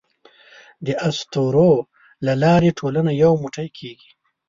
[0.85, 1.71] د اسطورو
[2.25, 4.09] له لارې ټولنه یو موټی کېږي.